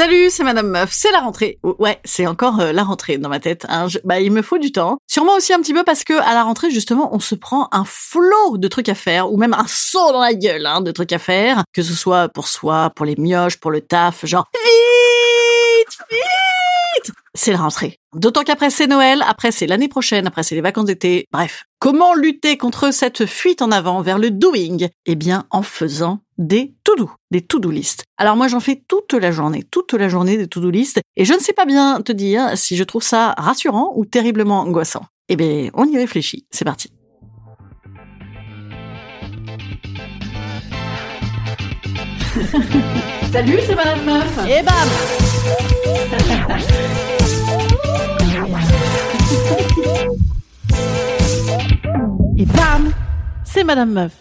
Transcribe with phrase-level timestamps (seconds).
[0.00, 1.58] Salut, c'est Madame Meuf, c'est la rentrée.
[1.62, 3.66] Ouais, c'est encore euh, la rentrée dans ma tête.
[3.68, 3.86] Hein.
[4.02, 4.96] Bah, il me faut du temps.
[5.06, 7.84] Sûrement aussi un petit peu parce que à la rentrée, justement, on se prend un
[7.84, 11.12] flot de trucs à faire, ou même un saut dans la gueule hein, de trucs
[11.12, 15.98] à faire, que ce soit pour soi, pour les mioches, pour le taf, genre vite,
[16.10, 16.49] vite.
[17.42, 17.96] C'est la rentrée.
[18.14, 21.24] D'autant qu'après c'est Noël, après c'est l'année prochaine, après c'est les vacances d'été.
[21.32, 24.88] Bref, comment lutter contre cette fuite en avant vers le doing?
[25.06, 28.04] Eh bien, en faisant des to-do, des to-do list.
[28.18, 31.32] Alors moi, j'en fais toute la journée, toute la journée des to-do list, et je
[31.32, 35.06] ne sais pas bien te dire si je trouve ça rassurant ou terriblement angoissant.
[35.30, 36.44] Eh bien, on y réfléchit.
[36.50, 36.92] C'est parti.
[43.32, 44.38] Salut, c'est Madame Meuf.
[44.46, 44.74] Et bam
[53.52, 54.12] C'est Madame Meuf.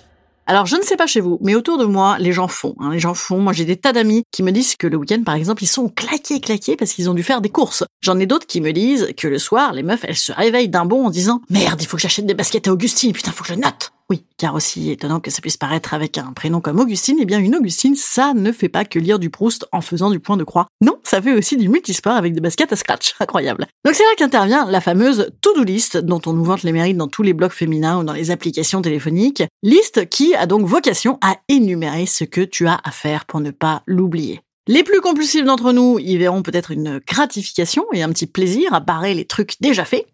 [0.48, 2.74] Alors, je ne sais pas chez vous, mais autour de moi, les gens font.
[2.80, 3.38] hein, les gens font.
[3.38, 5.88] Moi, j'ai des tas d'amis qui me disent que le week-end, par exemple, ils sont
[5.88, 7.84] claqués, claqués parce qu'ils ont dû faire des courses.
[8.02, 10.86] J'en ai d'autres qui me disent que le soir, les meufs, elles se réveillent d'un
[10.86, 13.54] bond en disant «Merde, il faut que j'achète des baskets à Augustine, putain, faut que
[13.54, 17.18] je note!» Oui, car aussi étonnant que ça puisse paraître avec un prénom comme Augustine,
[17.20, 20.20] eh bien une Augustine, ça ne fait pas que lire du Proust en faisant du
[20.20, 20.68] point de croix.
[20.82, 23.14] Non, ça fait aussi du multisport avec des baskets à scratch.
[23.20, 23.68] Incroyable.
[23.86, 27.08] Donc c'est là qu'intervient la fameuse to-do list dont on nous vante les mérites dans
[27.08, 29.44] tous les blogs féminins ou dans les applications téléphoniques.
[29.62, 33.52] Liste qui a donc vocation à énumérer ce que tu as à faire pour ne
[33.52, 34.42] pas l'oublier.
[34.68, 38.80] Les plus compulsifs d'entre nous y verront peut-être une gratification et un petit plaisir à
[38.80, 40.06] barrer les trucs déjà faits.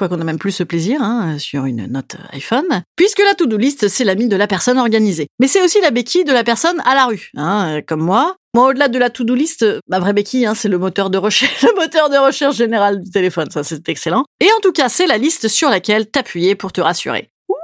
[0.00, 3.58] Quoi qu'on a même plus ce plaisir hein, sur une note iPhone, puisque la to-do
[3.58, 5.26] list, c'est l'ami de la personne organisée.
[5.38, 8.36] Mais c'est aussi la béquille de la personne à la rue, hein, euh, comme moi.
[8.54, 11.60] Moi, au-delà de la to-do list, ma vraie béquille, hein, c'est le moteur de recherche,
[11.64, 13.50] le moteur de recherche général du téléphone.
[13.50, 14.24] Ça, c'est excellent.
[14.40, 17.28] Et en tout cas, c'est la liste sur laquelle t'appuyer pour te rassurer.
[17.50, 17.54] Ouh,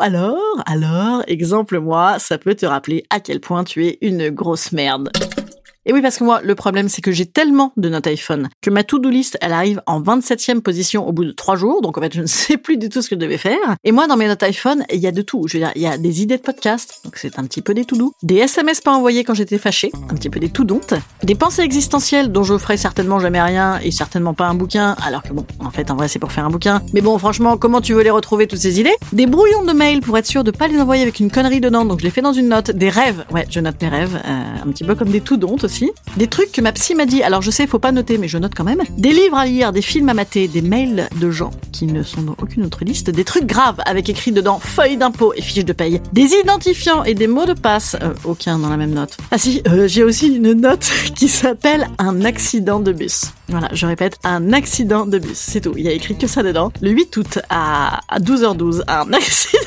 [0.00, 4.72] alors, alors, exemple moi, ça peut te rappeler à quel point tu es une grosse
[4.72, 5.10] merde.
[5.88, 8.68] Et oui, parce que moi, le problème, c'est que j'ai tellement de notes iPhone que
[8.68, 11.80] ma to-do list, elle arrive en 27e position au bout de trois jours.
[11.80, 13.56] Donc, en fait, je ne sais plus du tout ce que je devais faire.
[13.84, 15.48] Et moi, dans mes notes iPhone, il y a de tout.
[15.48, 17.00] Je veux dire, il y a des idées de podcast.
[17.06, 18.12] Donc, c'est un petit peu des to-do.
[18.22, 19.90] Des SMS pas envoyés quand j'étais fâchée.
[20.10, 21.00] Un petit peu des to-don't.
[21.22, 24.94] Des pensées existentielles dont je ferai certainement jamais rien et certainement pas un bouquin.
[25.02, 26.82] Alors que bon, en fait, en vrai, c'est pour faire un bouquin.
[26.92, 28.94] Mais bon, franchement, comment tu veux les retrouver, toutes ces idées?
[29.14, 31.86] Des brouillons de mails pour être sûr de pas les envoyer avec une connerie dedans.
[31.86, 32.72] Donc, je les fais dans une note.
[32.72, 33.24] Des rêves.
[33.32, 34.20] Ouais, je note mes rêves.
[34.22, 35.77] Euh, un petit peu comme des to-don't aussi.
[36.16, 37.22] Des trucs que ma psy m'a dit.
[37.22, 38.82] Alors, je sais, faut pas noter, mais je note quand même.
[38.96, 42.22] Des livres à lire, des films à mater, des mails de gens qui ne sont
[42.22, 43.10] dans aucune autre liste.
[43.10, 46.00] Des trucs graves avec écrit dedans feuilles d'impôt et fiches de paye.
[46.12, 47.96] Des identifiants et des mots de passe.
[48.02, 49.16] Euh, aucun dans la même note.
[49.30, 53.32] Ah si, euh, j'ai aussi une note qui s'appelle un accident de bus.
[53.50, 55.32] Voilà, je répète, un accident de bus.
[55.38, 55.72] C'est tout.
[55.76, 56.70] Il y a écrit que ça dedans.
[56.82, 59.62] Le 8 août à, à 12h12, un accident,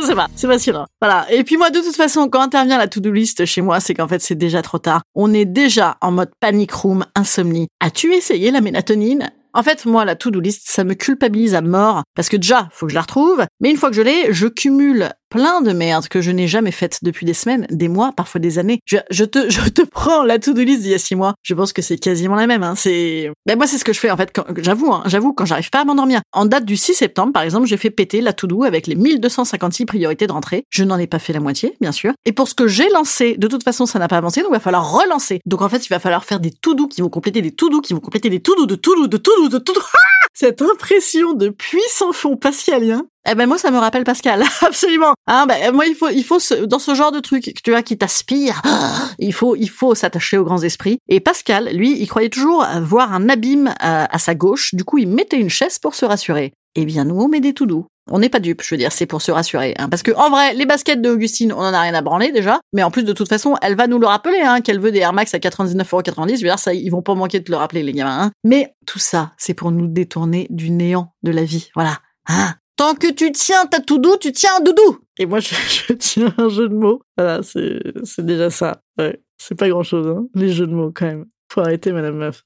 [0.00, 0.26] je sais pas.
[0.34, 0.76] C'est pas sûr.
[0.76, 0.86] hein.
[1.00, 1.30] Voilà.
[1.32, 4.08] Et puis moi, de toute façon, quand intervient la to-do list chez moi, c'est qu'en
[4.08, 5.02] fait, c'est déjà trop tard.
[5.14, 7.68] On est déjà en mode panic room, insomnie.
[7.78, 9.30] As-tu essayé la mélatonine?
[9.52, 12.86] En fait, moi, la to-do list, ça me culpabilise à mort, parce que déjà, faut
[12.86, 16.08] que je la retrouve, mais une fois que je l'ai, je cumule plein de merde
[16.08, 18.80] que je n'ai jamais faites depuis des semaines, des mois, parfois des années.
[18.84, 21.34] Je, te, je te prends la to-do list d'il y a six mois.
[21.42, 22.62] Je pense que c'est quasiment la même.
[22.62, 22.74] Hein.
[22.76, 24.32] C'est, ben moi, c'est ce que je fais en fait.
[24.58, 26.20] J'avoue, hein, j'avoue, quand j'arrive pas à m'endormir.
[26.32, 29.86] En date du 6 septembre, par exemple, j'ai fait péter la to-do avec les 1256
[29.86, 30.64] priorités de rentrée.
[30.68, 32.12] Je n'en ai pas fait la moitié, bien sûr.
[32.26, 34.54] Et pour ce que j'ai lancé, de toute façon, ça n'a pas avancé, donc il
[34.54, 35.40] va falloir relancer.
[35.46, 37.94] Donc en fait, il va falloir faire des to-do qui vont compléter des to-do qui
[37.94, 39.80] vont compléter des to-do de to-do de to-do de to-do.
[40.34, 43.04] Cette impression de puissant fond pascalien.
[43.28, 45.12] Eh ben moi ça me rappelle Pascal, absolument.
[45.26, 47.82] Hein, ben moi il faut il faut ce- dans ce genre de truc tu vois
[47.82, 48.62] qui t'aspire,
[49.18, 50.98] il faut il faut s'attacher aux grands esprits.
[51.08, 54.74] Et Pascal, lui, il croyait toujours voir un abîme à, à sa gauche.
[54.74, 56.52] Du coup, il mettait une chaise pour se rassurer.
[56.76, 57.86] Eh bien, nous, on met des tout doux.
[58.12, 59.74] On n'est pas dupes, je veux dire, c'est pour se rassurer.
[59.78, 59.88] Hein.
[59.88, 62.60] parce que en vrai, les baskets de Augustine, on en a rien à branler déjà.
[62.72, 64.98] Mais en plus, de toute façon, elle va nous le rappeler, hein, qu'elle veut des
[65.00, 66.28] Air Max à 99,90€.
[66.28, 68.20] Je veux dire, ça, ils vont pas manquer de le rappeler, les gamins.
[68.22, 68.30] Hein.
[68.44, 71.70] Mais tout ça, c'est pour nous détourner du néant de la vie.
[71.74, 71.98] Voilà.
[72.28, 75.00] Hein Tant que tu tiens ta tout doux, tu tiens un doudou.
[75.18, 77.02] Et moi, je, tiens un jeu de mots.
[77.14, 78.80] Voilà, c'est, c'est déjà ça.
[78.98, 79.20] Ouais.
[79.36, 81.26] C'est pas grand chose, hein, les jeux de mots quand même.
[81.52, 82.42] Faut arrêter, madame meuf.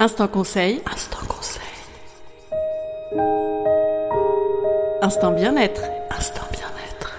[0.00, 0.80] Instant conseil.
[0.90, 1.62] Instant conseil.
[5.02, 5.82] Instant bien-être.
[6.10, 7.12] Instant bien-être.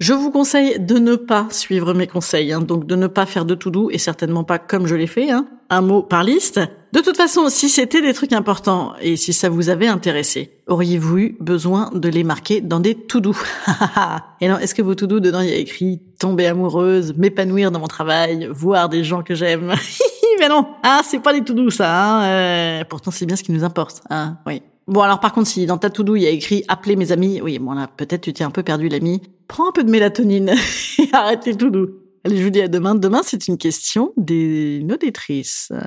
[0.00, 3.44] Je vous conseille de ne pas suivre mes conseils, hein, donc de ne pas faire
[3.44, 6.60] de tout doux et certainement pas comme je l'ai fait, hein, un mot par liste.
[6.92, 11.18] De toute façon, si c'était des trucs importants et si ça vous avait intéressé, auriez-vous
[11.18, 13.40] eu besoin de les marquer dans des tout doux
[14.42, 17.70] Et non, est-ce que vos tout doux dedans il y a écrit tomber amoureuse, m'épanouir
[17.70, 19.72] dans mon travail, voir des gens que j'aime
[20.38, 21.88] Mais non, ah c'est pas des tout doux ça.
[21.90, 24.02] Hein euh, pourtant c'est bien ce qui nous importe.
[24.10, 24.60] Hein oui.
[24.86, 27.40] Bon, alors par contre, si dans ta to il y a écrit appeler mes amis,
[27.40, 29.22] oui, bon là, peut-être tu t'es un peu perdu l'ami.
[29.48, 30.50] Prends un peu de mélatonine
[30.98, 31.70] et arrête les to
[32.24, 32.94] Allez, je vous dis à demain.
[32.94, 35.72] Demain, c'est une question des auditrices.
[35.72, 35.80] Euh,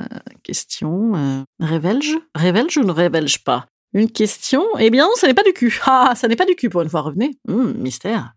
[0.44, 3.68] question, euh, révèle-je Révèle-je ou ne révèle-je pas?
[3.94, 5.80] Une question Eh bien, ça n'est pas du cul.
[5.86, 7.02] Ah, ça n'est pas du cul pour une fois.
[7.02, 7.38] Revenez.
[7.48, 8.34] Hum, mystère.